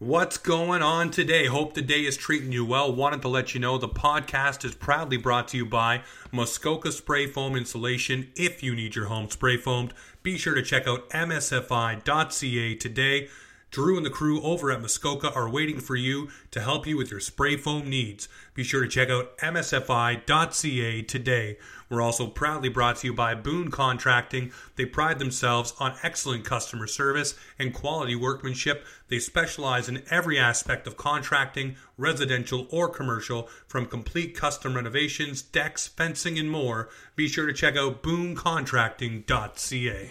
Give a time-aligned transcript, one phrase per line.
[0.00, 1.46] What's going on today?
[1.46, 2.94] Hope the day is treating you well.
[2.94, 7.26] Wanted to let you know the podcast is proudly brought to you by Muskoka Spray
[7.26, 8.30] Foam Insulation.
[8.36, 9.92] If you need your home spray foamed,
[10.22, 13.28] be sure to check out msfi.ca today.
[13.70, 17.10] Drew and the crew over at Muskoka are waiting for you to help you with
[17.10, 18.28] your spray foam needs.
[18.54, 21.58] Be sure to check out msfi.ca today.
[21.90, 24.52] We're also proudly brought to you by Boone Contracting.
[24.76, 28.86] They pride themselves on excellent customer service and quality workmanship.
[29.08, 35.86] They specialize in every aspect of contracting, residential or commercial, from complete custom renovations, decks,
[35.86, 36.88] fencing, and more.
[37.16, 40.10] Be sure to check out boonecontracting.ca.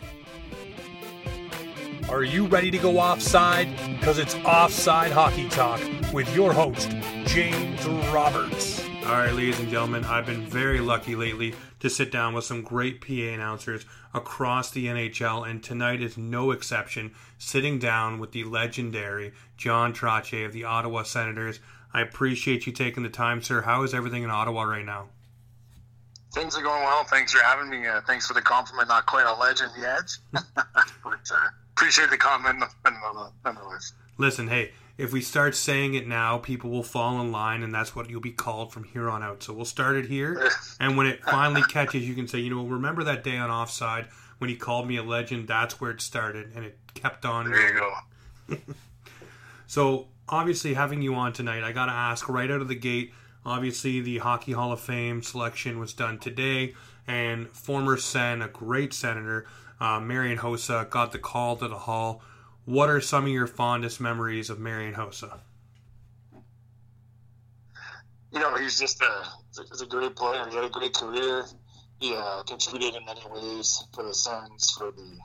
[2.09, 3.67] Are you ready to go offside?
[3.99, 5.81] Because it's Offside Hockey Talk
[6.13, 6.89] with your host,
[7.25, 8.81] James Roberts.
[9.05, 12.61] All right, ladies and gentlemen, I've been very lucky lately to sit down with some
[12.61, 17.13] great PA announcers across the NHL, and tonight is no exception.
[17.37, 21.59] Sitting down with the legendary John Trottier of the Ottawa Senators.
[21.93, 23.63] I appreciate you taking the time, sir.
[23.63, 25.09] How is everything in Ottawa right now?
[26.37, 27.03] Things are going well.
[27.03, 27.87] Thanks for having me.
[27.87, 28.89] Uh, thanks for the compliment.
[28.89, 32.63] Not quite a legend yet, but uh, appreciate the comment
[33.43, 33.93] nonetheless.
[34.19, 37.95] Listen, hey, if we start saying it now, people will fall in line, and that's
[37.95, 39.41] what you'll be called from here on out.
[39.41, 42.63] So we'll start it here, and when it finally catches, you can say, you know,
[42.63, 44.05] remember that day on offside
[44.37, 45.47] when he called me a legend?
[45.47, 47.49] That's where it started, and it kept on.
[47.49, 48.57] There you go.
[49.67, 53.11] so obviously, having you on tonight, I got to ask right out of the gate.
[53.47, 56.75] Obviously, the Hockey Hall of Fame selection was done today,
[57.07, 59.47] and former Sen, a great senator,
[59.79, 62.21] uh, Marian Hossa, got the call to the Hall.
[62.65, 65.39] What are some of your fondest memories of Marian Hossa?
[68.33, 70.45] You know, he's just a, he's a great player.
[70.49, 71.45] He had a great career.
[72.01, 75.17] He uh, contributed in many ways for the Sens, for the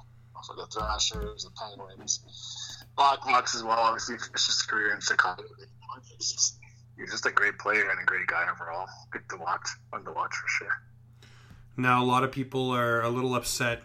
[0.46, 3.80] for the Thrashers, the Penguins, Blackhawks as well.
[3.80, 5.42] Obviously, his career in Chicago.
[6.96, 8.86] He's just a great player and a great guy overall.
[9.10, 10.82] Good to watch, fun to watch for sure.
[11.76, 13.82] Now, a lot of people are a little upset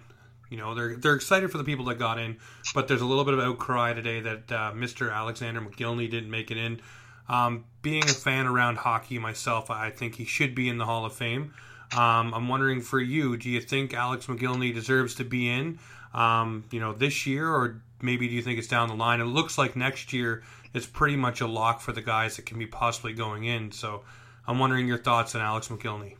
[0.49, 2.37] you know, they're they're excited for the people that got in,
[2.73, 5.13] but there's a little bit of outcry today that uh, Mr.
[5.13, 6.79] Alexander Mogilny didn't make it in.
[7.27, 11.05] Um, being a fan around hockey myself, I think he should be in the Hall
[11.05, 11.53] of Fame.
[11.93, 15.79] Um, I'm wondering for you, do you think Alex Mogilny deserves to be in?
[16.13, 19.19] Um, you know, this year, or maybe do you think it's down the line?
[19.19, 20.43] It looks like next year
[20.77, 23.71] is pretty much a lock for the guys that can be possibly going in.
[23.71, 24.03] So,
[24.47, 26.15] I'm wondering your thoughts on Alex Mogilny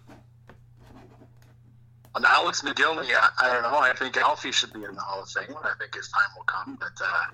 [2.18, 3.78] on Alex Mogilny, I, I, don't know.
[3.78, 5.56] I think Alfie should be in the Hall of Fame.
[5.64, 6.76] I think his time will come.
[6.80, 7.26] But, uh,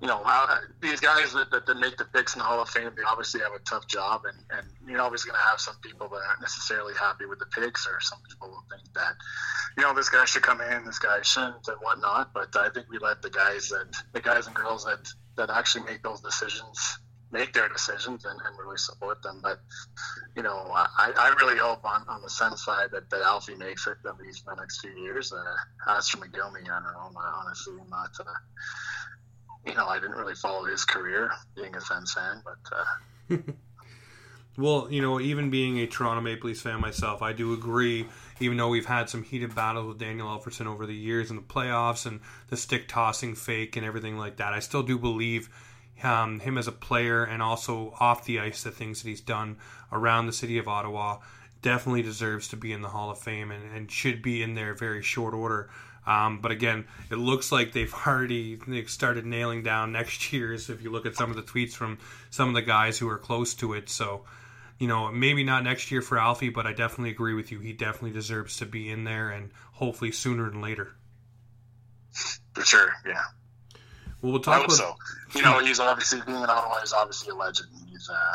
[0.00, 2.68] you know, uh, these guys that, that, that, make the picks in the Hall of
[2.68, 4.22] Fame, they obviously have a tough job.
[4.24, 7.46] And, and you're always going to have some people that aren't necessarily happy with the
[7.46, 9.14] picks, or some people will think that,
[9.78, 12.34] you know, this guy should come in, this guy shouldn't, and whatnot.
[12.34, 15.84] But I think we let the guys that, the guys and girls that, that actually
[15.84, 16.98] make those decisions
[17.32, 19.40] make their decisions and, and really support them.
[19.42, 19.60] But
[20.36, 23.86] you know, I, I really hope on, on the Sun side that, that Alfie makes
[23.86, 25.32] it at least for the next few years.
[25.32, 27.20] Uh, as for Mogilny, I don't know.
[27.20, 28.10] Honestly, I'm not.
[28.18, 28.24] Uh,
[29.66, 33.38] you know, I didn't really follow his career being a Sens fan, but.
[33.38, 33.52] Uh,
[34.60, 38.06] Well, you know, even being a Toronto Maple Leafs fan myself, I do agree.
[38.40, 41.42] Even though we've had some heated battles with Daniel Alfredsson over the years in the
[41.42, 45.48] playoffs and the stick tossing fake and everything like that, I still do believe
[46.02, 49.56] um, him as a player and also off the ice, the things that he's done
[49.92, 51.20] around the city of Ottawa,
[51.62, 54.74] definitely deserves to be in the Hall of Fame and, and should be in there
[54.74, 55.70] very short order.
[56.06, 60.68] Um, but again, it looks like they've already started nailing down next year's.
[60.68, 61.96] If you look at some of the tweets from
[62.28, 64.24] some of the guys who are close to it, so
[64.80, 67.60] you know maybe not next year for Alfie, but I definitely agree with you.
[67.60, 70.94] He definitely deserves to be in there, and hopefully sooner than later.
[72.54, 73.22] For sure, yeah.
[74.22, 74.62] Well, we'll talk.
[74.62, 74.96] I about, so.
[75.34, 76.80] You know, he's obviously being in Ottawa.
[76.80, 77.68] He's obviously a legend.
[77.90, 78.34] He's uh,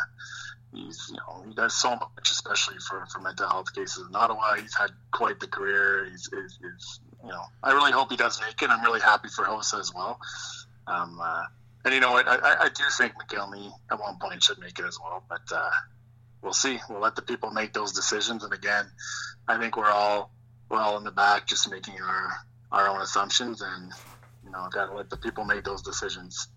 [0.72, 4.56] he's you know he does so much, especially for, for mental health cases in Ottawa.
[4.56, 6.08] He's had quite the career.
[6.12, 8.70] He's, he's, he's you know I really hope he does make it.
[8.70, 10.20] I'm really happy for Hossa as well.
[10.86, 11.44] Um, uh,
[11.86, 12.28] and you know what?
[12.28, 15.42] I, I, I do think Mogilny at one point should make it as well, but
[15.52, 15.72] uh,
[16.46, 16.80] we'll see.
[16.90, 18.46] We'll let the people make those decisions.
[18.46, 18.86] And again,
[19.48, 20.32] I think we're all
[20.70, 22.32] we're all in the back just making our
[22.72, 23.92] our own assumptions and
[24.46, 26.48] you know, got to let the people make those decisions.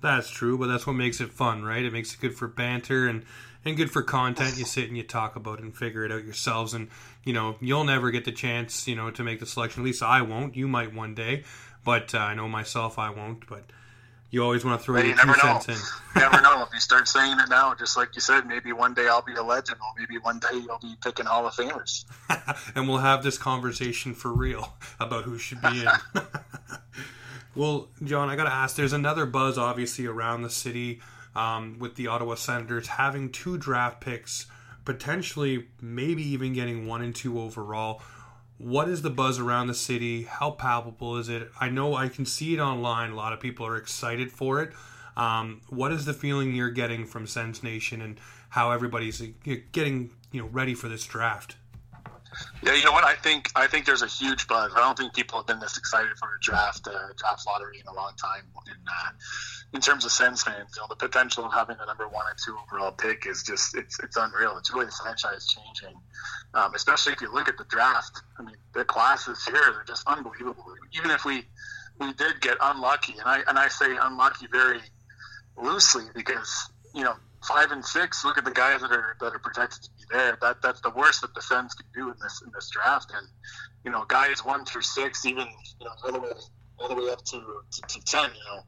[0.00, 1.84] That's true, but that's what makes it fun, right?
[1.84, 3.24] It makes it good for banter and
[3.64, 4.56] and good for content.
[4.56, 6.88] You sit and you talk about it and figure it out yourselves, and
[7.24, 9.82] you know you'll never get the chance, you know, to make the selection.
[9.82, 10.54] At least I won't.
[10.54, 11.42] You might one day,
[11.84, 13.48] but uh, I know myself I won't.
[13.48, 13.64] But
[14.30, 16.20] you always want to throw your two cents in.
[16.20, 17.74] never know if you start saying it now.
[17.74, 20.52] Just like you said, maybe one day I'll be a legend, or maybe one day
[20.52, 22.04] you'll be picking Hall of Famers.
[22.74, 26.22] and we'll have this conversation for real about who should be in.
[27.58, 28.76] Well, John, I got to ask.
[28.76, 31.00] There's another buzz, obviously, around the city
[31.34, 34.46] um, with the Ottawa Senators having two draft picks,
[34.84, 38.00] potentially, maybe even getting one and two overall.
[38.58, 40.24] What is the buzz around the city?
[40.24, 41.48] How palpable is it?
[41.60, 43.12] I know I can see it online.
[43.12, 44.72] A lot of people are excited for it.
[45.16, 48.18] Um, what is the feeling you're getting from Sens Nation and
[48.50, 49.22] how everybody's
[49.72, 51.56] getting you know ready for this draft?
[52.62, 53.04] Yeah, you know what?
[53.04, 54.72] I think I think there's a huge buzz.
[54.74, 57.86] I don't think people have been this excited for a draft uh, draft lottery in
[57.86, 58.42] a long time.
[58.66, 59.10] In uh,
[59.74, 62.38] in terms of Sens fans, you know, the potential of having the number one and
[62.42, 64.56] two overall pick is just it's it's unreal.
[64.58, 65.96] It's really the franchise changing,
[66.54, 68.22] um, especially if you look at the draft.
[68.38, 70.64] I mean, the classes here are just unbelievable.
[70.92, 71.44] Even if we
[72.00, 74.80] we did get unlucky, and I and I say unlucky very
[75.56, 77.14] loosely because you know
[77.46, 78.24] five and six.
[78.24, 80.38] Look at the guys that are that are projected to be there.
[80.40, 83.12] That that's the worst that the Sens could do in this in this draft.
[83.14, 83.26] And
[83.84, 85.46] you know, guys one through six, even
[85.80, 86.30] you know all the way
[86.78, 87.40] all the way up to
[87.70, 88.30] to, to ten.
[88.30, 88.62] You know,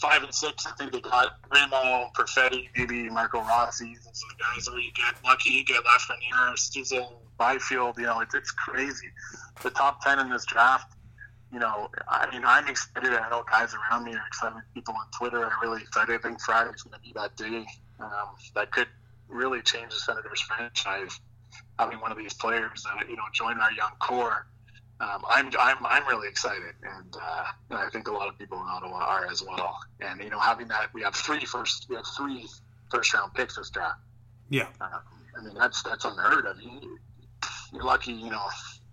[0.00, 0.66] five and six.
[0.66, 3.94] I think they got Remo, Perfetti, maybe Marco Rossi.
[4.04, 7.98] Those are the guys where you get lucky, you get Lafreniere, Stutzle, Byfield.
[7.98, 9.08] You know, it's it's crazy.
[9.62, 10.94] The top ten in this draft
[11.52, 13.12] you know, I mean, I'm excited.
[13.12, 14.60] I know guys around me are excited.
[14.74, 16.12] People on Twitter are really excited.
[16.12, 17.64] I think Friday's going to be that day
[18.00, 18.88] um, that could
[19.28, 21.20] really change the Senators franchise.
[21.78, 24.46] Having one of these players that you know join our young core,
[25.00, 28.58] um, I'm I'm I'm really excited, and, uh, and I think a lot of people
[28.58, 29.78] in Ottawa are as well.
[30.00, 32.46] And you know, having that, we have three first we have three
[32.90, 34.00] first round picks this draft.
[34.50, 35.00] Yeah, um,
[35.36, 36.60] I mean that's that's unheard of.
[36.60, 36.98] You,
[37.72, 38.46] you're lucky, you know.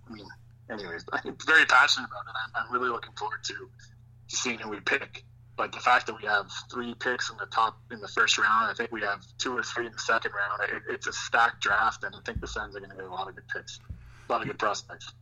[0.09, 0.25] I mean,
[0.71, 2.35] anyways, I'm very passionate about it.
[2.55, 3.69] I'm, I'm really looking forward to
[4.27, 5.23] seeing who we pick.
[5.61, 8.71] But the fact that we have three picks in the top in the first round,
[8.71, 10.59] I think we have two or three in the second round.
[10.63, 13.09] It, it's a stacked draft, and I think the Sens are going to get a
[13.09, 13.79] lot of good picks,
[14.27, 15.13] a lot of good prospects.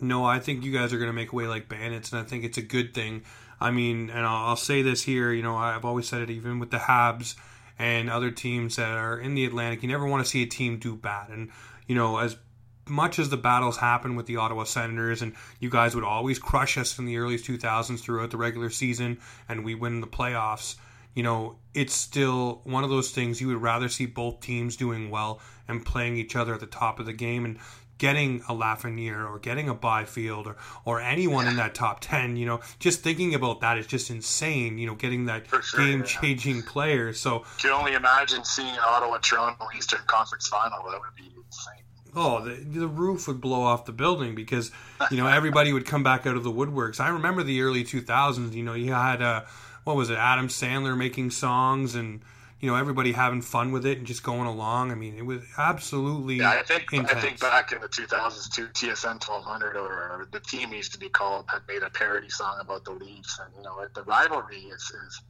[0.00, 2.42] No, I think you guys are going to make way like bandits, and I think
[2.42, 3.24] it's a good thing.
[3.60, 6.58] I mean, and I'll, I'll say this here, you know, I've always said it, even
[6.58, 7.34] with the Habs
[7.78, 10.78] and other teams that are in the Atlantic, you never want to see a team
[10.78, 11.28] do bad.
[11.28, 11.50] And
[11.86, 12.38] you know, as
[12.88, 16.76] much as the battles happen with the Ottawa Senators, and you guys would always crush
[16.76, 19.18] us in the early 2000s throughout the regular season,
[19.48, 20.76] and we win the playoffs,
[21.14, 25.10] you know, it's still one of those things you would rather see both teams doing
[25.10, 27.44] well and playing each other at the top of the game.
[27.44, 27.58] And
[27.98, 32.46] getting a Lafreniere or getting a Byfield or, or anyone in that top 10, you
[32.46, 36.56] know, just thinking about that is just insane, you know, getting that sure, game changing
[36.56, 36.62] yeah.
[36.66, 37.12] player.
[37.12, 40.82] So, you can only imagine seeing an Ottawa Toronto Eastern Conference final.
[40.90, 41.84] That would be insane.
[42.14, 44.70] Oh, the, the roof would blow off the building because
[45.10, 47.00] you know everybody would come back out of the woodworks.
[47.00, 48.52] I remember the early 2000s.
[48.52, 49.42] You know, you had uh,
[49.84, 52.20] what was it, Adam Sandler making songs and
[52.60, 54.92] you know everybody having fun with it and just going along.
[54.92, 56.36] I mean, it was absolutely.
[56.36, 57.12] Yeah, I think intense.
[57.12, 61.08] I think back in the 2000s too, TSN 1200 or the team used to be
[61.08, 64.82] called had made a parody song about the Leafs, and you know the rivalry is,
[64.82, 65.22] is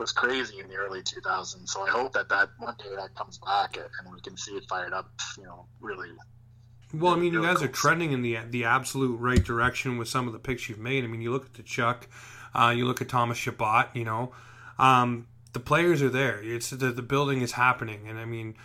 [0.00, 1.68] was crazy in the early 2000s.
[1.68, 4.64] So I hope that that one day that comes back and we can see it
[4.68, 5.10] fired up.
[5.38, 6.08] You know, really.
[6.92, 10.26] Well, I mean, you guys are trending in the the absolute right direction with some
[10.26, 11.04] of the picks you've made.
[11.04, 12.08] I mean, you look at the Chuck,
[12.54, 13.94] uh, you look at Thomas Chabot.
[13.94, 14.32] You know,
[14.78, 16.40] um, the players are there.
[16.42, 18.56] It's the, the building is happening, and I mean,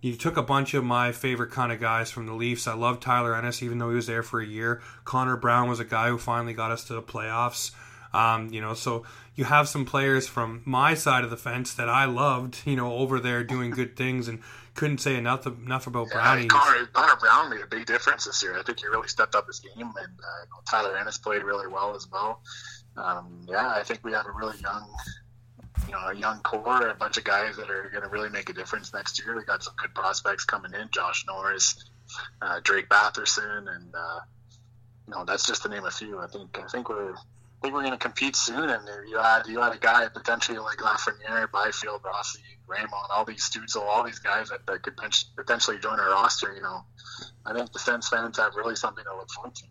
[0.00, 2.68] you took a bunch of my favorite kind of guys from the Leafs.
[2.68, 4.82] I love Tyler Ennis, even though he was there for a year.
[5.04, 7.72] Connor Brown was a guy who finally got us to the playoffs.
[8.16, 9.04] Um, you know, so
[9.34, 12.94] you have some players from my side of the fence that I loved, you know,
[12.94, 14.40] over there doing good things and
[14.74, 16.46] couldn't say enough enough about yeah, Brownie.
[16.46, 18.58] Connor, Connor, Brown made a big difference this year.
[18.58, 21.94] I think he really stepped up his game, and uh, Tyler Ennis played really well
[21.94, 22.40] as well.
[22.96, 24.88] Um, yeah, I think we have a really young,
[25.86, 28.48] you know, a young core, a bunch of guys that are going to really make
[28.48, 29.36] a difference next year.
[29.36, 31.90] We got some good prospects coming in: Josh Norris,
[32.40, 34.20] uh, Drake Batherson, and uh,
[35.06, 36.18] you know, that's just to name a few.
[36.18, 37.14] I think I think we're
[37.66, 38.70] think we're going to compete soon.
[38.70, 43.48] And you had you had a guy potentially like Lafreniere, Byfield, Rossi, Raymond, all these
[43.48, 44.94] Stutzle, all these guys that, that could
[45.36, 46.54] potentially join our roster.
[46.54, 46.84] You know,
[47.44, 49.64] I think the Sens fans have really something to look forward to.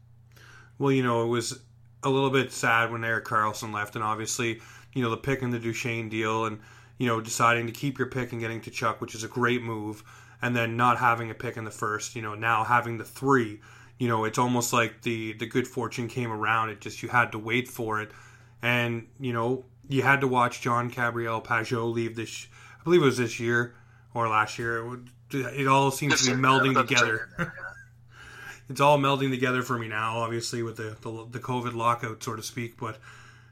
[0.77, 1.59] Well, you know, it was
[2.03, 4.61] a little bit sad when Erik Karlsson left, and obviously,
[4.93, 6.59] you know, the pick in the Duchene deal, and
[6.97, 10.03] you know, deciding to keep your pick and getting Tkachuk, which is a great move,
[10.41, 12.15] and then not having a pick in the first.
[12.15, 13.61] You know, now having the three
[13.97, 16.69] you know, it's almost like the the good fortune came around.
[16.69, 18.11] It just you had to wait for it,
[18.61, 22.47] and you know you had to watch Jean-Gabriel Pageau leave this.
[22.79, 23.75] I believe it was this year
[24.13, 24.95] or last year.
[25.31, 27.29] It, it all seems to be melding together.
[28.69, 32.35] it's all melding together for me now, obviously with the, the the COVID lockout, so
[32.35, 32.77] to speak.
[32.77, 32.97] But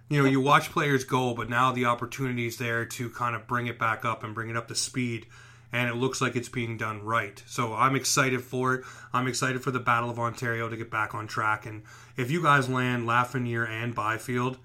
[0.10, 3.48] you know, you watch players go, but now the opportunity is there to kind of
[3.48, 5.28] bring it back up and bring it up to speed
[5.74, 7.44] and it looks like it's being done right.
[7.48, 8.86] So I'm excited for it.
[9.12, 11.66] I'm excited for the Battle of Ontario to get back on track.
[11.66, 11.84] And
[12.16, 14.60] if you guys land Lafreniere and Byfield,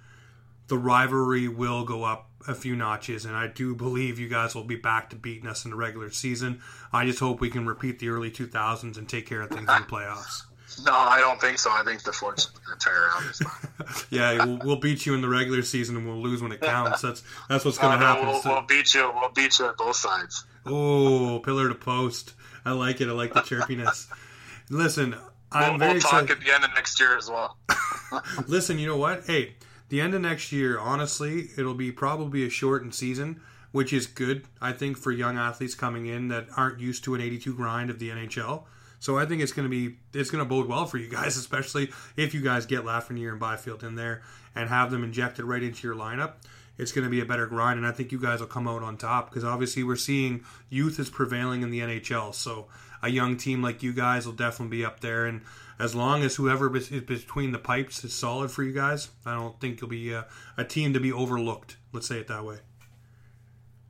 [0.69, 4.65] the rivalry will go up a few notches, and I do believe you guys will
[4.65, 6.61] be back to beating us in the regular season.
[6.93, 9.67] I just hope we can repeat the early 2000s and take care of things in
[9.67, 10.43] the playoffs.
[10.85, 11.71] No, I don't think so.
[11.71, 13.69] I think the Forts are going to turn around
[14.11, 17.03] yeah, we'll, we'll, beat you in the regular season and we'll lose when it counts.
[17.03, 18.27] That's that's what's oh, going to happen.
[18.27, 19.11] We'll, we'll, beat you.
[19.15, 20.45] We'll beat you at both sides.
[20.67, 22.35] Oh, pillar to post.
[22.65, 23.09] I like it.
[23.09, 24.07] I like the chirpiness.
[24.71, 25.17] Listen,
[25.53, 26.29] I'm we'll, very we'll excited.
[26.29, 27.57] talk at the end of next year as well.
[28.47, 29.25] Listen, you know what?
[29.27, 29.55] Hey,
[29.89, 33.41] the end of next year, honestly, it'll be probably a shortened season,
[33.73, 37.21] which is good, I think, for young athletes coming in that aren't used to an
[37.21, 38.65] 82 grind of the NHL.
[39.01, 41.37] So I think it's going to be it's going to bode well for you guys,
[41.39, 44.23] especially if you guys get Lafreniere and Byfield in there
[44.55, 46.35] and have them injected right into your lineup.
[46.77, 48.85] It's going to be a better grind, and I think you guys will come out
[48.85, 52.33] on top because obviously we're seeing youth is prevailing in the NHL.
[52.33, 52.69] So
[53.03, 55.43] a young team like you guys will definitely be up there, and
[55.81, 59.59] as long as whoever is between the pipes is solid for you guys, I don't
[59.61, 60.27] think you'll be a,
[60.57, 61.77] a team to be overlooked.
[61.93, 62.59] Let's say it that way.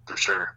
[0.07, 0.57] For sure.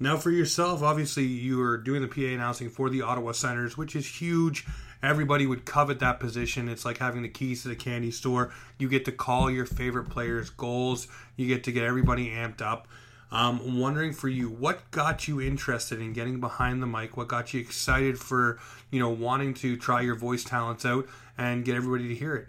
[0.00, 3.96] Now, for yourself, obviously, you are doing the PA announcing for the Ottawa Senators, which
[3.96, 4.64] is huge.
[5.02, 6.68] Everybody would covet that position.
[6.68, 8.52] It's like having the keys to the candy store.
[8.78, 11.08] You get to call your favorite players' goals.
[11.36, 12.86] You get to get everybody amped up.
[13.30, 17.16] Um, wondering for you, what got you interested in getting behind the mic?
[17.16, 18.58] What got you excited for,
[18.90, 22.48] you know, wanting to try your voice talents out and get everybody to hear it?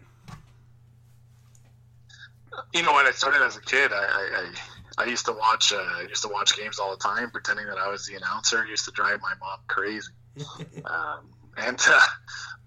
[2.73, 4.53] You know, when I started as a kid, I, I
[5.05, 7.89] used to watch uh, I used to watch games all the time, pretending that I
[7.89, 8.63] was the announcer.
[8.63, 10.11] It used to drive my mom crazy.
[10.85, 12.01] um, and uh,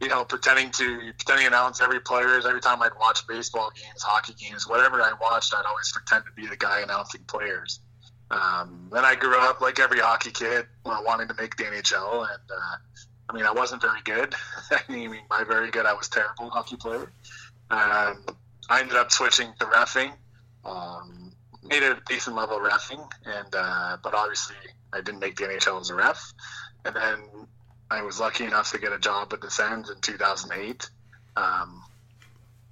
[0.00, 4.02] you know, pretending to pretending to announce every players every time I'd watch baseball games,
[4.02, 7.80] hockey games, whatever I watched, I'd always pretend to be the guy announcing players.
[8.30, 12.50] Um, then I grew up like every hockey kid, wanting to make the NHL, and
[12.50, 12.76] uh,
[13.28, 14.34] I mean, I wasn't very good.
[14.70, 17.12] I mean, by very good, I was terrible hockey player.
[17.70, 18.24] Um,
[18.68, 20.12] I ended up switching to refing.
[20.64, 21.21] Um,
[21.62, 24.56] made a decent level of refing, and uh, but obviously
[24.92, 26.32] I didn't make the NHL as a ref.
[26.84, 27.18] And then
[27.90, 30.90] I was lucky enough to get a job at the Sens in 2008.
[31.36, 31.82] Um,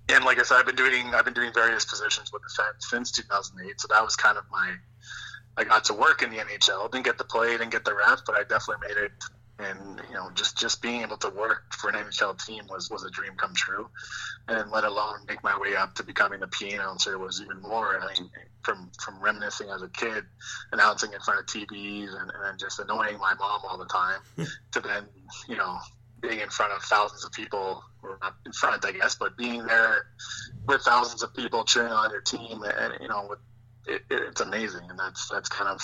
[0.08, 2.88] and like I said, I've been doing I've been doing various positions with the Sens
[2.88, 3.80] since 2008.
[3.80, 4.74] So that was kind of my
[5.56, 6.90] I got to work in the NHL.
[6.90, 9.12] Didn't get to play, didn't get the ref, but I definitely made it
[9.60, 13.04] and you know just just being able to work for an NHL team was was
[13.04, 13.88] a dream come true,
[14.48, 18.00] and let alone make my way up to becoming a PA announcer was even more.
[18.00, 18.30] I mean,
[18.62, 20.24] from from reminiscing as a kid,
[20.72, 24.44] announcing in front of TVs and, and just annoying my mom all the time, hmm.
[24.72, 25.04] to then
[25.48, 25.78] you know
[26.20, 29.64] being in front of thousands of people, or not in front, I guess, but being
[29.66, 30.06] there
[30.66, 33.38] with thousands of people cheering on your team, and you know, with,
[33.86, 35.80] it, it's amazing, and that's that's kind of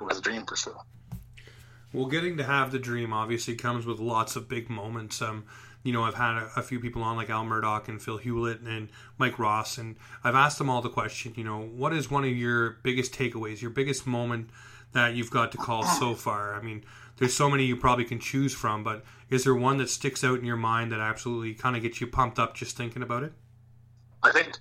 [0.00, 0.76] it was a dream for sure.
[1.94, 5.22] Well, getting to have the dream obviously comes with lots of big moments.
[5.22, 5.44] Um,
[5.84, 8.60] you know, I've had a, a, few people on like Al Murdoch and Phil Hewlett
[8.62, 11.34] and Mike Ross, and I've asked them all the question.
[11.36, 14.50] You know, what is one of your biggest takeaways, your biggest moment
[14.92, 16.54] that you've got to call so far?
[16.54, 16.84] I mean,
[17.18, 20.40] there's so many you probably can choose from, but is there one that sticks out
[20.40, 23.32] in your mind that absolutely kind of gets you pumped up just thinking about it?
[24.20, 24.58] I think.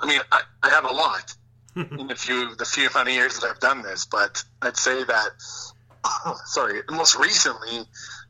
[0.00, 1.36] I mean, I, I have a lot
[1.76, 5.04] in the few the few amount of years that I've done this, but I'd say
[5.04, 5.30] that
[6.46, 7.78] sorry, most recently,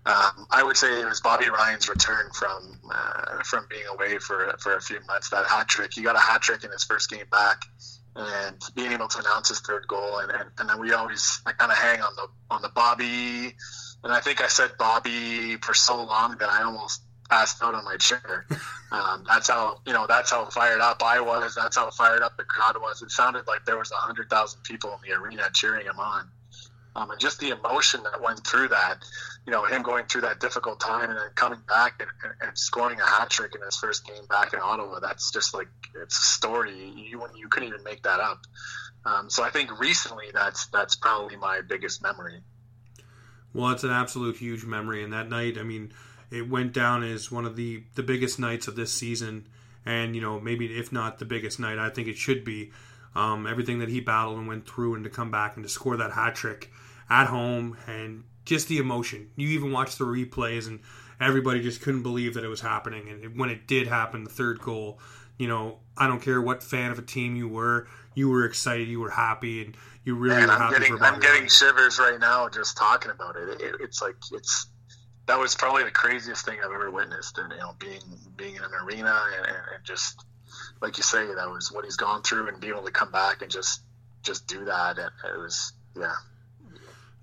[0.06, 4.54] um, I would say it was Bobby Ryan's return from uh, from being away for
[4.58, 5.30] for a few months.
[5.30, 7.62] That hat trick, he got a hat trick in his first game back,
[8.16, 11.52] and being able to announce his third goal, and and, and then we always I
[11.52, 13.54] kind of hang on the on the Bobby,
[14.02, 17.84] and I think I said Bobby for so long that I almost passed out on
[17.84, 18.46] my chair.
[18.92, 21.54] Um, that's how you know that's how fired up I was.
[21.54, 23.02] That's how fired up the crowd was.
[23.02, 26.28] It sounded like there was a hundred thousand people in the arena cheering him on
[26.96, 28.98] um, and just the emotion that went through that,
[29.46, 33.00] you know, him going through that difficult time and then coming back and, and, scoring
[33.00, 34.98] a hat trick in his first game back in Ottawa.
[34.98, 35.68] That's just like
[36.02, 38.40] it's a story you you couldn't even make that up.
[39.04, 42.40] Um, so I think recently that's that's probably my biggest memory.
[43.54, 45.92] Well, it's an absolute huge memory, and that night, I mean,
[46.30, 49.48] it went down as one of the the biggest nights of this season,
[49.86, 52.72] and you know, maybe if not the biggest night, I think it should be.
[53.14, 55.96] Um, everything that he battled and went through, and to come back and to score
[55.96, 56.70] that hat trick
[57.08, 59.30] at home and just the emotion.
[59.36, 60.80] You even watch the replays and
[61.20, 63.08] everybody just couldn't believe that it was happening.
[63.08, 65.00] And when it did happen, the third goal,
[65.38, 68.88] you know, I don't care what fan of a team you were, you were excited,
[68.88, 71.98] you were happy, and you really Man, were I'm happy getting, for I'm getting shivers
[71.98, 73.60] right now just talking about it.
[73.60, 73.74] it.
[73.80, 74.68] It's like it's
[75.26, 78.00] that was probably the craziest thing I've ever witnessed, and you know, being
[78.36, 80.24] being in an arena and, and just
[80.80, 83.42] like you say, that was what he's gone through, and being able to come back
[83.42, 83.82] and just
[84.22, 84.98] just do that.
[84.98, 86.14] And it was yeah.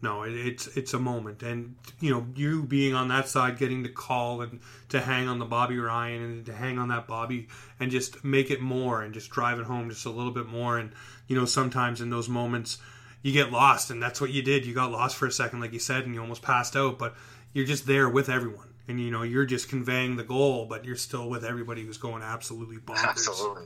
[0.02, 3.84] no, it, it's it's a moment, and you know, you being on that side, getting
[3.84, 4.60] to call and
[4.90, 7.48] to hang on the Bobby Ryan and to hang on that Bobby
[7.80, 10.78] and just make it more and just drive it home just a little bit more.
[10.78, 10.92] And
[11.28, 12.78] you know, sometimes in those moments,
[13.22, 14.66] you get lost, and that's what you did.
[14.66, 17.16] You got lost for a second, like you said, and you almost passed out, but
[17.54, 20.96] you're just there with everyone, and you know, you're just conveying the goal, but you're
[20.96, 23.04] still with everybody who's going absolutely bonkers.
[23.08, 23.66] Absolutely.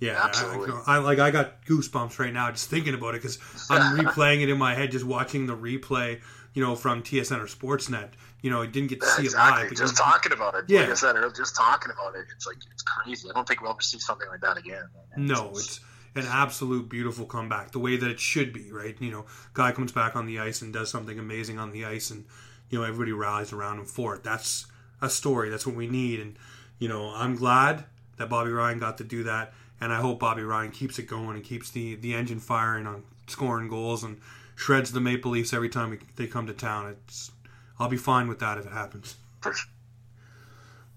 [0.00, 0.72] Yeah, Absolutely.
[0.86, 1.20] I, I like.
[1.20, 3.38] I got goosebumps right now just thinking about it because
[3.70, 6.20] I'm replaying it in my head, just watching the replay.
[6.54, 8.10] You know, from TSN or Sportsnet.
[8.42, 9.60] You know, I didn't get to Yeah, see exactly.
[9.62, 9.78] it live.
[9.78, 10.64] Just because- talking about it.
[10.68, 10.80] Yeah.
[10.80, 12.26] Like I said just talking about it.
[12.36, 13.30] It's like it's crazy.
[13.30, 14.82] I don't think we'll ever see something like that again.
[15.16, 15.80] No, it's
[16.14, 18.94] an absolute beautiful comeback, the way that it should be, right?
[19.00, 22.10] You know, guy comes back on the ice and does something amazing on the ice,
[22.10, 22.26] and
[22.72, 24.24] you know everybody rallies around him for it.
[24.24, 24.66] That's
[25.00, 25.50] a story.
[25.50, 26.36] That's what we need, and
[26.80, 27.84] you know I'm glad
[28.16, 31.36] that Bobby Ryan got to do that, and I hope Bobby Ryan keeps it going
[31.36, 34.18] and keeps the the engine firing on scoring goals and
[34.56, 36.96] shreds the Maple Leafs every time they come to town.
[37.06, 37.30] It's
[37.78, 39.16] I'll be fine with that if it happens.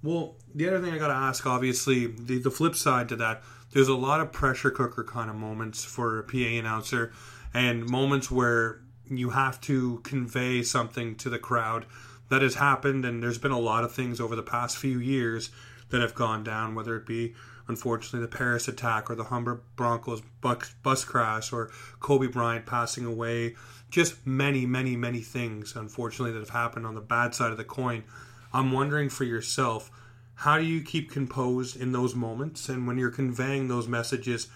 [0.01, 3.41] Well, the other thing I got to ask, obviously, the, the flip side to that,
[3.71, 7.11] there's a lot of pressure cooker kind of moments for a PA announcer
[7.55, 11.85] and moments where you have to convey something to the crowd
[12.29, 13.05] that has happened.
[13.05, 15.49] And there's been a lot of things over the past few years
[15.89, 17.35] that have gone down, whether it be,
[17.67, 23.55] unfortunately, the Paris attack or the Humboldt Broncos bus, crash or Kobe Bryant passing away.
[23.89, 27.63] Just many, many, many things, unfortunately, that have happened on the bad side of the
[27.63, 28.03] coin.
[28.51, 29.91] I'm wondering for yourself,
[30.39, 34.47] how do you keep composed in those moments and when you're conveying those messages?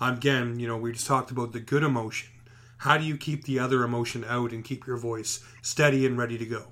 [0.00, 2.30] Again, you know, we just talked about the good emotion.
[2.78, 6.38] How do you keep the other emotion out and keep your voice steady and ready
[6.38, 6.64] to go?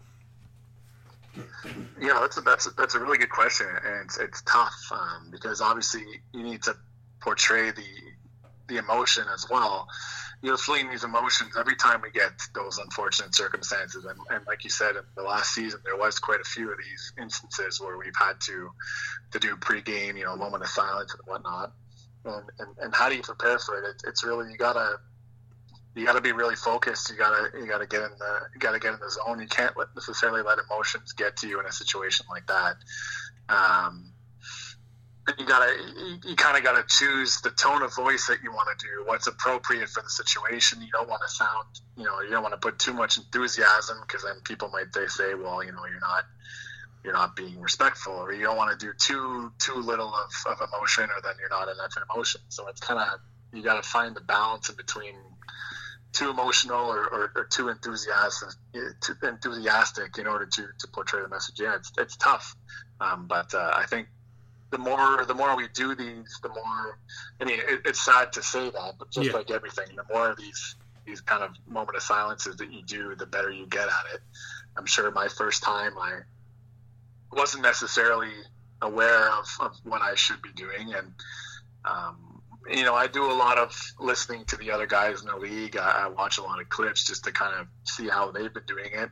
[2.00, 5.28] Yeah, that's a, that's a, that's a really good question, and it's, it's tough um,
[5.30, 6.74] because obviously you need to
[7.20, 7.84] portray the
[8.68, 9.86] the emotion as well.
[10.42, 14.70] You're feeling these emotions every time we get those unfortunate circumstances, and, and like you
[14.70, 18.16] said, in the last season there was quite a few of these instances where we've
[18.18, 18.70] had to
[19.32, 21.72] to do pregame, you know, moment of silence and whatnot.
[22.24, 23.88] And, and, and how do you prepare for it?
[23.88, 24.02] it?
[24.08, 24.98] It's really you gotta
[25.96, 27.10] you got to be really focused.
[27.10, 29.40] You gotta you gotta get in the you gotta get in the zone.
[29.40, 32.76] You can't let, necessarily let emotions get to you in a situation like that.
[33.48, 34.12] Um,
[35.38, 38.78] you gotta you, you kind of gotta choose the tone of voice that you want
[38.78, 39.06] to do.
[39.06, 40.82] What's appropriate for the situation.
[40.82, 41.64] You don't want to sound
[41.96, 45.06] you know you don't want to put too much enthusiasm because then people might they
[45.06, 46.24] say well you know you're not
[47.04, 50.68] you're not being respectful or you don't want to do too too little of, of
[50.74, 52.42] emotion or then you're not enough emotion.
[52.50, 53.18] So it's kind of
[53.54, 55.14] you got to find the balance in between
[56.16, 58.48] too emotional or, or, or too enthusiastic,
[59.00, 61.60] too enthusiastic in order to, to portray the message.
[61.60, 62.56] Yeah, it's, it's tough,
[63.00, 64.08] um, but uh, I think
[64.70, 66.98] the more the more we do these, the more.
[67.40, 69.36] I mean, it, it's sad to say that, but just Yeah.
[69.38, 70.62] like everything, the more of these
[71.06, 74.20] these kind of moment of silences that you do, the better you get at it.
[74.76, 76.12] I'm sure my first time, I
[77.30, 78.32] wasn't necessarily
[78.82, 81.12] aware of, of what I should be doing, and
[81.84, 82.25] um,
[82.68, 85.76] you know, I do a lot of listening to the other guys in the league.
[85.76, 88.66] I, I watch a lot of clips just to kind of see how they've been
[88.66, 89.10] doing it.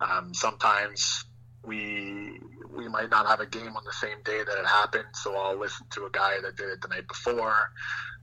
[0.00, 1.24] Um, sometimes
[1.64, 2.38] we
[2.74, 5.58] we might not have a game on the same day that it happened, so I'll
[5.58, 7.70] listen to a guy that did it the night before.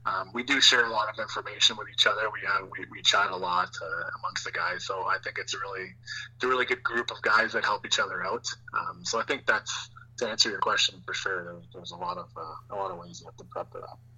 [0.06, 2.22] Um, we do share a lot of information with each other.
[2.32, 5.54] We have we, we chat a lot uh, amongst the guys, so I think it's
[5.54, 5.88] a really
[6.36, 8.46] it's a really good group of guys that help each other out.
[8.74, 11.44] Um, so I think that's to answer your question for sure.
[11.44, 13.80] There's, there's a lot of uh, a lot of ways you have to prep it
[13.80, 14.09] that.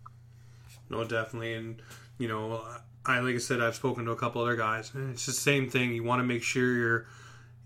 [0.93, 1.83] No, definitely, and
[2.19, 2.63] you know,
[3.05, 5.69] I like I said, I've spoken to a couple other guys, and it's the same
[5.69, 5.93] thing.
[5.93, 7.07] You want to make sure you're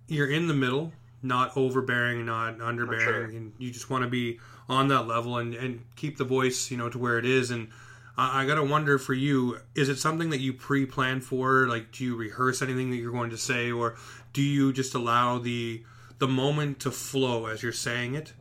[0.06, 3.24] you're in the middle, not overbearing, not underbearing, sure.
[3.24, 6.76] and you just want to be on that level and and keep the voice, you
[6.76, 7.50] know, to where it is.
[7.50, 7.68] And
[8.16, 11.66] I, I gotta wonder for you, is it something that you pre-plan for?
[11.66, 13.96] Like, do you rehearse anything that you're going to say, or
[14.32, 15.82] do you just allow the
[16.18, 18.32] the moment to flow as you're saying it?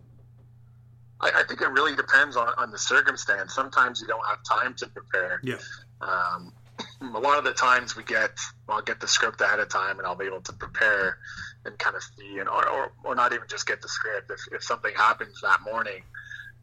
[1.21, 3.53] I, I think it really depends on, on the circumstance.
[3.53, 5.39] Sometimes you don't have time to prepare.
[5.43, 5.57] Yeah.
[6.01, 6.53] Um,
[7.01, 8.31] a lot of the times we get,
[8.67, 11.19] well, I'll get the script ahead of time and I'll be able to prepare
[11.63, 14.29] and kind of see, and or, or, or not even just get the script.
[14.29, 16.03] If, if something happens that morning,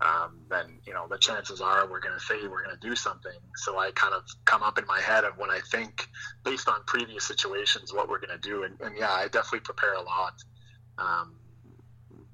[0.01, 2.97] um, then you know the chances are we're going to say we're going to do
[2.97, 3.38] something.
[3.57, 6.09] So I kind of come up in my head of what I think
[6.45, 9.95] based on previous situations what we're going to do, and, and yeah, I definitely prepare
[9.95, 10.35] a lot
[10.99, 11.35] um,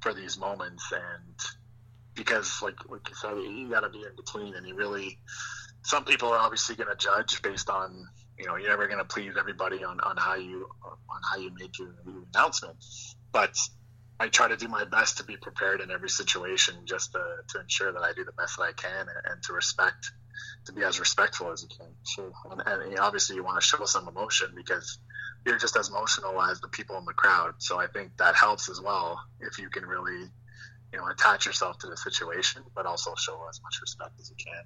[0.01, 1.35] for these moments, and
[2.19, 5.19] because like like you said, you got to be in between, and you really
[5.83, 8.07] some people are obviously going to judge based on
[8.39, 11.51] you know you're never going to please everybody on, on how you on how you
[11.59, 12.77] make your, your announcement,
[13.33, 13.57] but
[14.21, 17.61] I try to do my best to be prepared in every situation, just to, to
[17.61, 20.11] ensure that I do the best that I can and, and to respect
[20.67, 22.33] to be as respectful as you can.
[22.67, 24.99] And, and obviously you want to show some emotion because
[25.47, 27.55] you're just as emotional as the people in the crowd.
[27.59, 30.29] So I think that helps as well if you can really,
[30.93, 34.37] you know, attach yourself to the situation, but also show as much respect as you
[34.37, 34.65] can.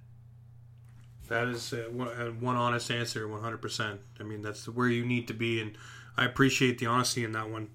[1.28, 3.98] That is one honest answer, 100%.
[4.20, 5.76] I mean, that's where you need to be, and
[6.16, 7.70] I appreciate the honesty in that one.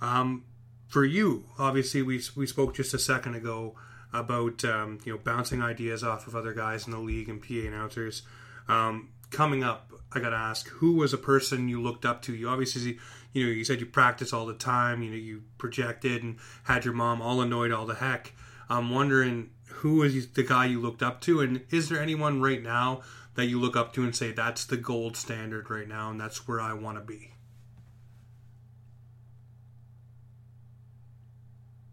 [0.00, 0.44] Um,
[0.88, 3.74] for you, obviously, we, we spoke just a second ago
[4.12, 7.66] about um, you know bouncing ideas off of other guys in the league and PA
[7.66, 8.22] announcers.
[8.68, 12.34] Um, coming up, I got to ask, who was a person you looked up to?
[12.34, 12.98] You obviously,
[13.32, 15.02] you know, you said you practice all the time.
[15.02, 18.32] You know, you projected and had your mom all annoyed all the heck.
[18.68, 22.62] I'm wondering who was the guy you looked up to, and is there anyone right
[22.62, 23.02] now
[23.34, 26.46] that you look up to and say that's the gold standard right now, and that's
[26.46, 27.32] where I want to be?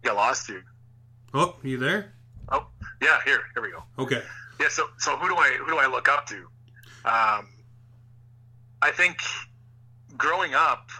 [0.08, 0.62] I lost you.
[1.34, 2.14] Oh, you there?
[2.50, 2.66] Oh,
[3.02, 3.18] yeah.
[3.24, 3.82] Here, here we go.
[3.98, 4.22] Okay.
[4.58, 4.68] Yeah.
[4.68, 6.46] So, so who do I who do I look up to?
[7.04, 7.48] Um,
[8.80, 9.18] I think
[10.16, 10.90] growing up,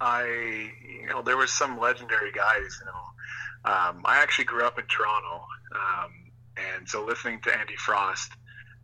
[0.00, 2.80] I you know there were some legendary guys.
[2.80, 7.76] You know, um, I actually grew up in Toronto, um, and so listening to Andy
[7.76, 8.32] Frost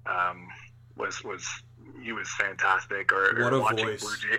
[0.06, 0.48] um,
[0.96, 1.46] was was
[2.02, 3.12] he was fantastic.
[3.12, 4.00] Or, what or a watching voice!
[4.00, 4.38] Blue Jay,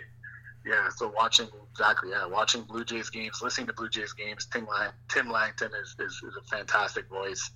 [0.65, 4.45] yeah, so watching exactly, yeah, watching Blue Jays games, listening to Blue Jays games.
[4.45, 7.49] Tim Lang, Tim Langton is, is, is a fantastic voice.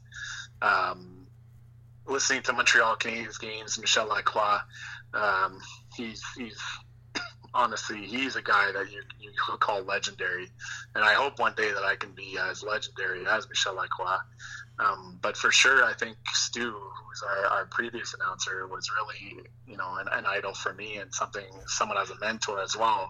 [0.62, 1.28] Um,
[2.06, 4.60] listening to Montreal Canadiens games, Michel Lacroix,
[5.14, 5.60] um,
[5.96, 6.60] he's he's
[7.54, 10.48] honestly he's a guy that you you could call legendary,
[10.96, 14.18] and I hope one day that I can be as legendary as Michel Lacroix.
[14.80, 19.78] Um, but for sure, I think Stu, who's our, our previous announcer, was really, you
[19.78, 23.10] know, an, an, idol for me and something, someone as a mentor as well.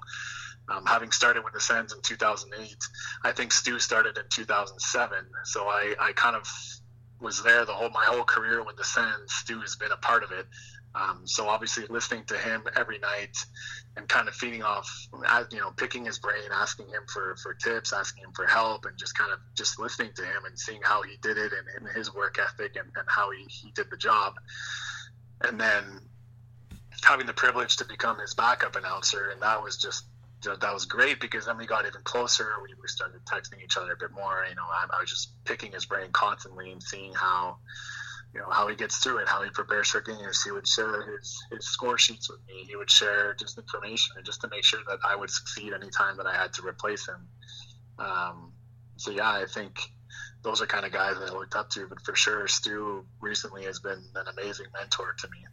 [0.69, 2.75] Um, having started with the Sens in 2008,
[3.23, 5.25] I think Stu started in 2007.
[5.45, 6.47] So I, I kind of
[7.19, 9.31] was there the whole my whole career with the Sens.
[9.31, 10.45] Stu has been a part of it.
[10.95, 13.35] Um, so obviously listening to him every night
[13.97, 15.07] and kind of feeding off,
[15.51, 18.97] you know, picking his brain, asking him for, for tips, asking him for help, and
[18.97, 21.95] just kind of just listening to him and seeing how he did it and, and
[21.95, 24.35] his work ethic and, and how he, he did the job.
[25.41, 25.83] And then
[27.03, 30.05] having the privilege to become his backup announcer, and that was just
[30.43, 32.49] that was great because then we got even closer.
[32.61, 34.45] We, we started texting each other a bit more.
[34.47, 37.59] You know, I, I was just picking his brain constantly and seeing how
[38.33, 40.41] you know how he gets through it, how he prepares for games.
[40.43, 42.65] He would share his, his score sheets with me.
[42.67, 46.25] He would share just information just to make sure that I would succeed anytime that
[46.25, 47.27] I had to replace him.
[47.99, 48.53] Um,
[48.95, 49.79] so yeah, I think
[50.41, 51.87] those are kind of guys that I looked up to.
[51.87, 55.45] But for sure, Stu recently has been an amazing mentor to me.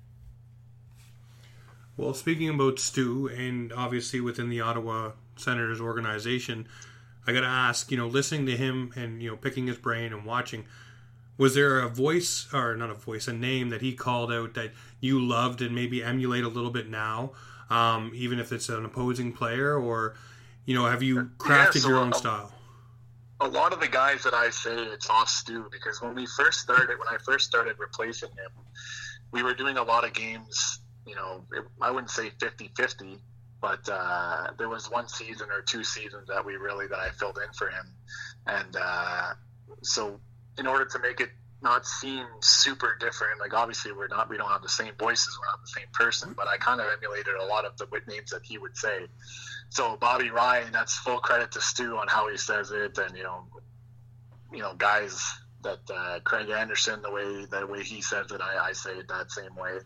[1.96, 6.66] Well, speaking about Stu, and obviously within the Ottawa Senators organization,
[7.26, 10.12] I got to ask, you know, listening to him and you know picking his brain
[10.12, 10.64] and watching
[11.36, 14.72] was there a voice or not a voice a name that he called out that
[15.00, 17.32] you loved and maybe emulate a little bit now
[17.70, 19.78] um, even if it's an opposing player?
[19.78, 20.14] Or
[20.64, 22.52] you know have you crafted yeah, so your own a, style?
[23.40, 26.60] a lot of the guys that i say it's off stu because when we first
[26.60, 28.50] started when i first started replacing him
[29.32, 33.18] we were doing a lot of games you know it, i wouldn't say 50-50
[33.60, 37.38] but uh, there was one season or two seasons that we really that i filled
[37.44, 37.86] in for him.
[38.46, 39.34] And uh,
[39.82, 40.18] so
[40.60, 41.30] in order to make it
[41.62, 43.40] not seem super different.
[43.40, 46.34] Like obviously we're not we don't have the same voices, we're not the same person,
[46.36, 49.06] but I kind of emulated a lot of the names that he would say.
[49.70, 53.24] So Bobby Ryan, that's full credit to Stu on how he says it, and you
[53.24, 53.44] know,
[54.52, 55.22] you know guys
[55.62, 59.08] that uh, Craig Anderson, the way the way he says it, I, I say it
[59.08, 59.78] that same way.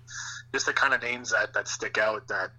[0.52, 2.50] Just the kind of names that that stick out that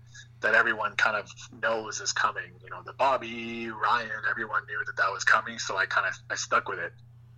[0.42, 1.30] that everyone kind of
[1.62, 2.52] knows is coming.
[2.64, 6.14] You know, the Bobby Ryan, everyone knew that that was coming, so I kind of
[6.30, 6.92] I stuck with it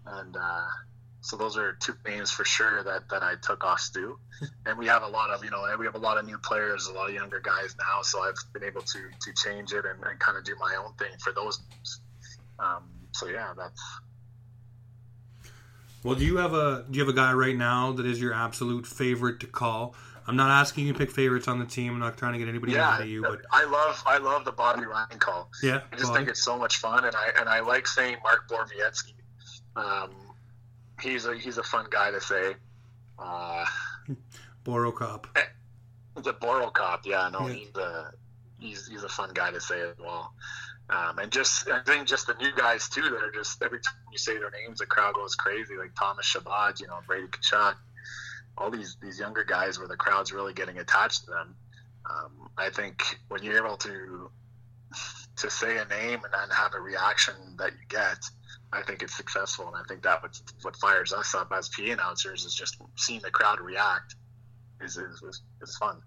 [0.07, 0.67] and uh,
[1.21, 4.17] so those are two names for sure that, that I took off Stu.
[4.65, 6.87] and we have a lot of you know we have a lot of new players,
[6.87, 8.01] a lot of younger guys now.
[8.01, 10.93] So I've been able to to change it and, and kind of do my own
[10.93, 12.01] thing for those names.
[12.59, 13.81] Um, so yeah, that's.
[16.03, 18.33] Well, do you have a do you have a guy right now that is your
[18.33, 19.95] absolute favorite to call?
[20.27, 21.93] I'm not asking you to pick favorites on the team.
[21.93, 24.45] I'm not trying to get anybody yeah, mad at you, but I love I love
[24.45, 25.49] the Bobby Ryan call.
[25.63, 26.19] Yeah, I just Bobby.
[26.19, 29.13] think it's so much fun, and I and I like saying Mark Borowiecki
[29.77, 30.11] um,
[31.01, 32.55] he's a he's a fun guy to say.
[33.19, 33.65] Uh,
[34.91, 35.27] cop.
[36.15, 37.53] The Boro cop, yeah, no, yeah.
[37.53, 38.11] he's a
[38.59, 40.33] he's he's a fun guy to say as well.
[40.89, 43.93] Um, and just I think just the new guys too that are just every time
[44.11, 45.75] you say their names, the crowd goes crazy.
[45.77, 47.75] Like Thomas Chabot, you know, Brady Tkachuk,
[48.57, 51.55] all these these younger guys where the crowd's really getting attached to them.
[52.09, 54.31] Um, I think when you're able to
[55.37, 58.17] to say a name and then have a reaction that you get,
[58.71, 61.83] I think it's successful, and I think that what what fires us up as PA
[61.83, 64.15] announcers is just seeing the crowd react
[64.81, 66.01] is is, is, is fun.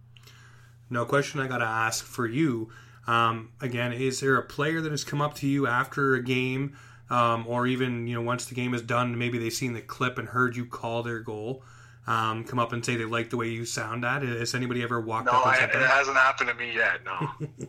[0.91, 1.41] No question.
[1.41, 2.71] I got to ask for you.
[3.07, 6.77] Um, again, is there a player that has come up to you after a game,
[7.09, 10.19] um, or even you know once the game is done, maybe they've seen the clip
[10.19, 11.63] and heard you call their goal,
[12.07, 14.23] um, come up and say they like the way you sound at?
[14.23, 17.01] Has anybody ever walked no, up said it hasn't happened to me yet.
[17.05, 17.49] No,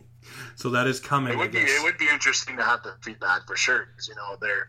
[0.56, 1.32] So that is coming.
[1.32, 3.86] it would be it would be interesting to have the feedback for sure.
[3.94, 4.68] 'cause, you know, they're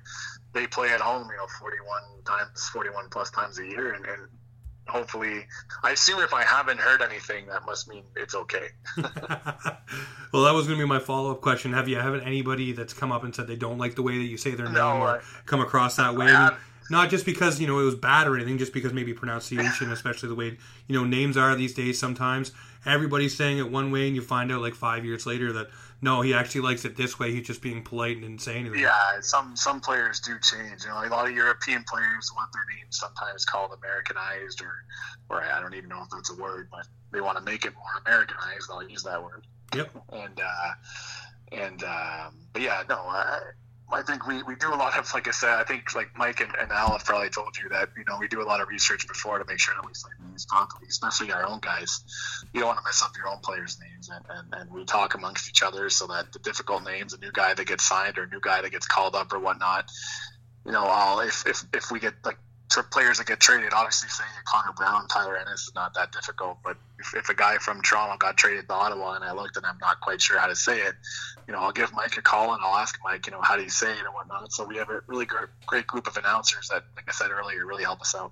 [0.53, 3.93] they play at home, you know, forty one times, forty one plus times a year,
[3.93, 4.27] and, and
[4.87, 5.45] hopefully,
[5.83, 8.67] I assume if I haven't heard anything, that must mean it's okay.
[10.31, 11.73] well, that was going to be my follow up question.
[11.73, 14.25] Have you haven't anybody that's come up and said they don't like the way that
[14.25, 16.27] you say their name or I- come across that way?
[16.31, 16.55] I
[16.89, 20.29] not just because you know it was bad or anything, just because maybe pronunciation, especially
[20.29, 21.99] the way you know names are these days.
[21.99, 22.51] Sometimes
[22.85, 25.69] everybody's saying it one way, and you find out like five years later that
[26.03, 27.31] no, he actually likes it this way.
[27.31, 28.79] He's just being polite and didn't say anything.
[28.79, 30.83] Yeah, some some players do change.
[30.83, 34.83] You know, like a lot of European players want their names sometimes called Americanized, or
[35.29, 37.73] or I don't even know if that's a word, but they want to make it
[37.75, 38.69] more Americanized.
[38.69, 39.47] I'll use that word.
[39.73, 39.91] Yep.
[40.11, 40.73] And uh,
[41.53, 43.39] and um, but yeah, no, I,
[43.93, 45.51] I think we, we do a lot of like I said.
[45.51, 48.27] I think like Mike and, and Al have probably told you that you know we
[48.27, 51.31] do a lot of research before to make sure that we say names properly, especially
[51.31, 52.03] our own guys.
[52.53, 55.15] You don't want to mess up your own players' names, and, and, and we talk
[55.15, 58.23] amongst each other so that the difficult names, a new guy that gets signed or
[58.23, 59.89] a new guy that gets called up or whatnot,
[60.65, 62.37] you know, all if if, if we get like
[62.73, 66.57] to players that get traded, obviously saying Connor Brown, Tyler Ennis is not that difficult,
[66.63, 69.65] but if, if a guy from Toronto got traded to Ottawa and I looked and
[69.65, 70.95] I'm not quite sure how to say it,
[71.47, 73.63] you know, I'll give Mike a call and I'll ask Mike, you know, how do
[73.63, 74.51] you say it and whatnot.
[74.51, 77.65] So we have a really great, great group of announcers that, like I said earlier,
[77.65, 78.31] really help us out.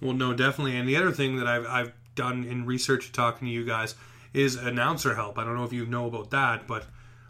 [0.00, 0.76] Well, no, definitely.
[0.76, 3.94] And the other thing that I've, I've done in research talking to you guys
[4.32, 5.38] is announcer help.
[5.38, 6.86] I don't know if you know about that, but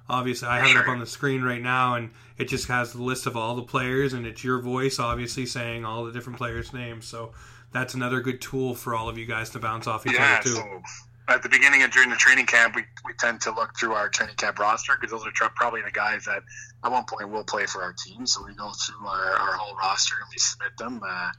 [0.09, 3.03] obviously I have it up on the screen right now, and it just has the
[3.03, 6.73] list of all the players, and it's your voice, obviously, saying all the different players'
[6.73, 7.07] names.
[7.07, 7.33] So
[7.73, 10.43] that's another good tool for all of you guys to bounce off each yeah, other,
[10.43, 10.55] too.
[10.55, 10.83] so
[11.29, 14.09] at the beginning and during the training camp, we, we tend to look through our
[14.09, 16.43] training camp roster because those are probably the guys that
[16.85, 18.27] at one point will play for our team.
[18.27, 21.01] So we go through our, our whole roster and we submit them.
[21.03, 21.31] Uh,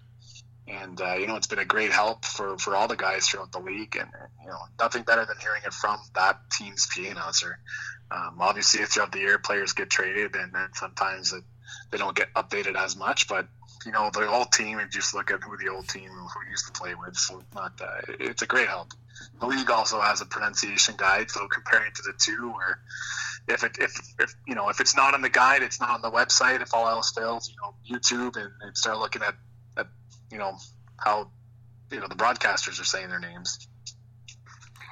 [0.67, 3.51] and uh, you know, it's been a great help for, for all the guys throughout
[3.51, 3.95] the league.
[3.99, 4.10] And
[4.41, 7.60] you know, nothing better than hearing it from that team's PA announcer.
[8.10, 11.43] Um, obviously, throughout the year, players get traded, and then sometimes it,
[11.91, 13.28] they don't get updated as much.
[13.28, 13.47] But
[13.86, 16.65] you know, the old team, and just look at who the old team who used
[16.67, 17.15] to play with.
[17.15, 18.93] So it's not uh, it's a great help.
[19.39, 22.80] The league also has a pronunciation guide, so comparing to the two, where
[23.47, 26.01] if it if, if you know if it's not on the guide, it's not on
[26.01, 26.62] the website.
[26.62, 29.36] If all else fails, you know, YouTube and, and start looking at
[30.36, 30.58] you know
[30.98, 31.30] how
[31.91, 33.67] you know the broadcasters are saying their names.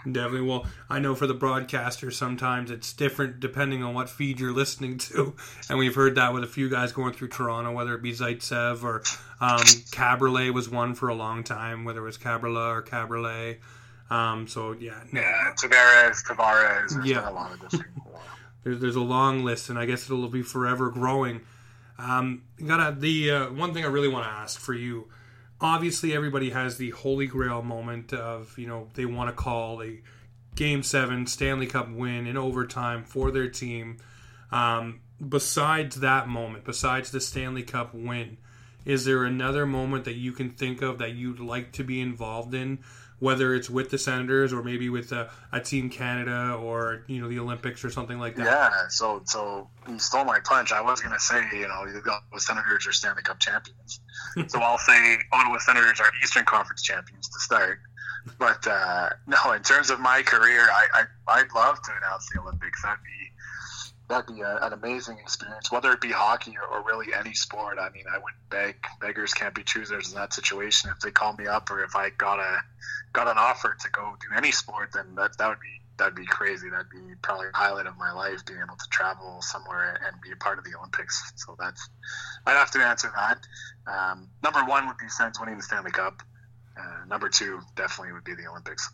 [0.06, 0.48] Definitely.
[0.48, 4.98] Well, I know for the broadcasters, sometimes it's different depending on what feed you're listening
[5.00, 5.34] to.
[5.70, 8.84] And we've heard that with a few guys going through Toronto, whether it be Zaitsev
[8.84, 9.02] or
[9.40, 13.60] um, was one for a long time, whether it was Cabriolet or Cabriolet.
[14.10, 15.02] Um, so, yeah.
[15.12, 16.94] no, Yeah, Tavares, Tavares.
[16.96, 17.30] There's Yeah.
[17.30, 17.94] a lot of different.
[18.64, 21.42] there's, there's a long list, and I guess it'll be forever growing.
[21.98, 25.08] Um, gotta the uh, one thing I really want to ask for you.
[25.64, 30.02] Obviously, everybody has the holy grail moment of you know they want to call a
[30.56, 33.98] game seven Stanley Cup win in overtime for their team.
[34.52, 38.38] Um, besides that moment, besides the Stanley Cup win,
[38.84, 42.54] is there another moment that you can think of that you'd like to be involved
[42.54, 42.80] in?
[43.24, 47.30] Whether it's with the Senators or maybe with a, a Team Canada or you know
[47.30, 48.46] the Olympics or something like that.
[48.46, 50.74] Yeah, so so you stole my punch.
[50.74, 54.02] I was gonna say, you know, the Ottawa Senators are Stanley Cup champions.
[54.48, 57.80] so I'll say Ottawa Senators are Eastern Conference champions to start.
[58.38, 61.04] But uh, no, in terms of my career, I, I
[61.40, 62.84] I'd love to announce the Olympics.
[62.84, 63.23] That'd be
[64.10, 67.78] that'd be a, an amazing experience, whether it be hockey or, or really any sport.
[67.80, 68.76] I mean, I wouldn't beg.
[69.00, 70.90] Beggars can't be choosers in that situation.
[70.92, 72.58] If they call me up or if I got a
[73.14, 76.26] got an offer to go do any sport, then that that would be that'd be
[76.26, 76.70] crazy.
[76.70, 80.32] That'd be probably a highlight of my life, being able to travel somewhere and be
[80.32, 81.32] a part of the Olympics.
[81.36, 81.90] So that's
[82.46, 83.40] I'd have to answer that.
[83.88, 86.22] Um, number one would be Sens winning the Stanley Cup.
[86.78, 88.90] Uh, number two definitely would be the Olympics.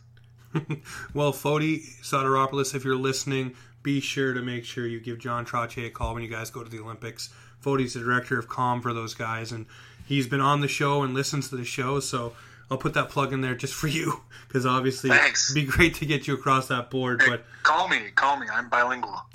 [1.14, 5.86] well, Fodi Soteropoulos, if you're listening, be sure to make sure you give John Trottier
[5.86, 7.30] a call when you guys go to the Olympics.
[7.64, 9.66] Fodi's the director of com for those guys, and
[10.06, 12.32] he's been on the show and listens to the show, so
[12.70, 15.50] I'll put that plug in there just for you, because obviously Thanks.
[15.50, 17.20] it'd be great to get you across that board.
[17.22, 18.46] Hey, But call me, call me.
[18.52, 19.20] I'm bilingual.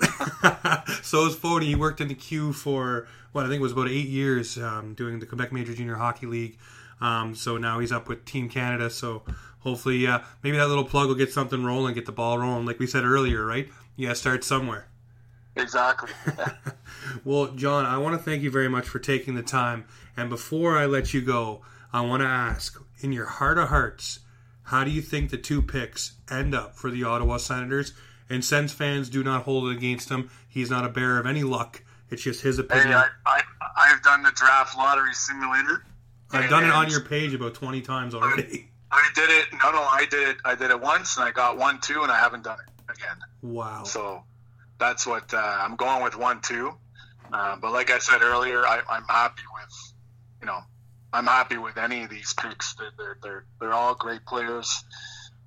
[1.02, 1.64] so is Fodi.
[1.64, 5.18] He worked in the queue for what I think was about eight years, um, doing
[5.20, 6.58] the Quebec Major Junior Hockey League.
[7.00, 8.88] Um, so now he's up with Team Canada.
[8.90, 9.22] So
[9.60, 12.66] hopefully, uh, maybe that little plug will get something rolling, get the ball rolling.
[12.66, 13.68] Like we said earlier, right?
[13.96, 14.88] You got to start somewhere.
[15.56, 16.10] exactly.
[17.24, 19.84] Well, John, I want to thank you very much for taking the time.
[20.16, 24.20] And before I let you go, I want to ask, in your heart of hearts,
[24.64, 27.92] how do you think the two picks end up for the Ottawa Senators?
[28.28, 30.30] And since fans do not hold it against him.
[30.48, 31.82] He's not a bearer of any luck.
[32.10, 32.88] It's just his opinion.
[32.88, 35.84] Hey, I, I, I've done the draft lottery simulator.
[36.32, 38.68] I've done it on your page about 20 times already.
[38.90, 39.46] I, I did it.
[39.52, 40.36] No, no, I did it.
[40.44, 43.16] I did it once, and I got one, two, and I haven't done it again.
[43.42, 43.84] Wow.
[43.84, 44.22] So
[44.78, 46.74] that's what uh, I'm going with one, two.
[47.32, 49.92] Uh, but like I said earlier, I, I'm happy with,
[50.40, 50.60] you know,
[51.12, 52.74] I'm happy with any of these picks.
[52.74, 54.84] They're they're they're, they're all great players.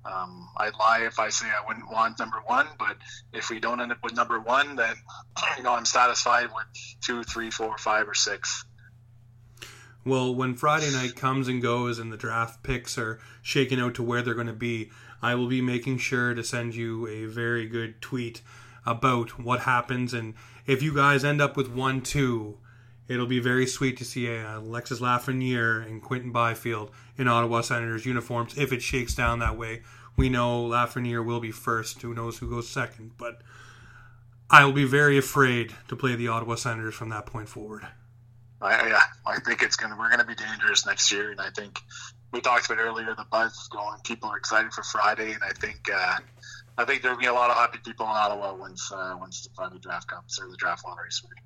[0.04, 2.96] Um, I'd lie if I say I wouldn't want number one, but
[3.34, 4.94] if we don't end up with number one, then
[5.56, 6.66] you know I'm satisfied with
[7.02, 8.64] two, three, four, five, or six.
[10.04, 14.02] Well, when Friday night comes and goes and the draft picks are shaken out to
[14.02, 17.66] where they're going to be, I will be making sure to send you a very
[17.66, 18.40] good tweet
[18.86, 20.14] about what happens.
[20.14, 20.34] And
[20.66, 22.56] if you guys end up with one, two,
[23.08, 28.06] it'll be very sweet to see uh, Alexis Lafreniere and Quinton Byfield in Ottawa Senators
[28.06, 29.82] uniforms if it shakes down that way.
[30.16, 32.00] We know Lafreniere will be first.
[32.00, 33.12] Who knows who goes second?
[33.18, 33.42] But
[34.48, 37.86] I will be very afraid to play the Ottawa Senators from that point forward.
[38.60, 41.80] I, I think it's gonna we're gonna be dangerous next year, and I think
[42.32, 43.98] we talked about earlier the buzz is going.
[44.04, 46.18] People are excited for Friday, and I think uh,
[46.76, 49.50] I think there'll be a lot of happy people in Ottawa once uh, once the
[49.54, 51.10] Friday draft comes or the draft lottery.
[51.10, 51.36] Sorry.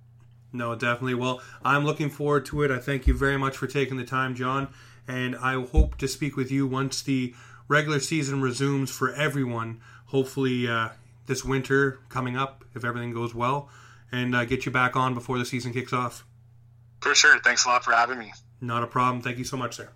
[0.53, 1.15] No, definitely.
[1.15, 2.71] Well, I'm looking forward to it.
[2.71, 4.69] I thank you very much for taking the time, John,
[5.09, 7.35] and I hope to speak with you once the
[7.67, 9.81] regular season resumes for everyone.
[10.07, 10.91] Hopefully, uh,
[11.27, 13.69] this winter coming up, if everything goes well,
[14.13, 16.25] and uh, get you back on before the season kicks off.
[17.05, 17.39] For sure.
[17.41, 18.33] Thanks a lot for having me.
[18.63, 19.21] Not a problem.
[19.21, 19.91] Thank you so much, sir.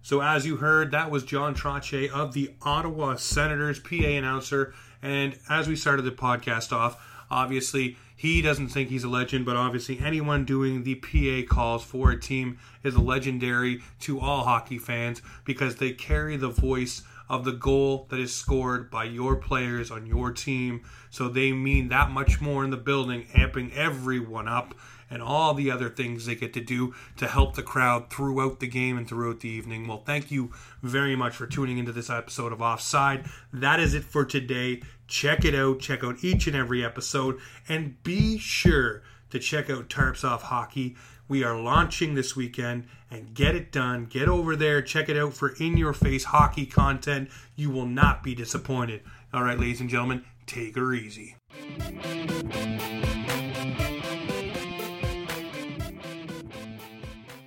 [0.00, 4.72] So, as you heard, that was John Trache of the Ottawa Senators, PA announcer.
[5.02, 9.56] And as we started the podcast off, obviously he doesn't think he's a legend, but
[9.56, 15.20] obviously anyone doing the PA calls for a team is legendary to all hockey fans
[15.44, 20.06] because they carry the voice of the goal that is scored by your players on
[20.06, 20.82] your team.
[21.10, 24.74] So they mean that much more in the building, amping everyone up
[25.10, 28.66] and all the other things they get to do to help the crowd throughout the
[28.66, 29.86] game and throughout the evening.
[29.86, 33.26] Well, thank you very much for tuning into this episode of Offside.
[33.52, 34.82] That is it for today.
[35.06, 35.80] Check it out.
[35.80, 37.38] Check out each and every episode.
[37.68, 40.96] And be sure to check out Tarps Off Hockey.
[41.26, 44.06] We are launching this weekend and get it done.
[44.06, 44.82] Get over there.
[44.82, 47.30] Check it out for in your face hockey content.
[47.56, 49.02] You will not be disappointed.
[49.32, 51.36] All right, ladies and gentlemen, take her easy.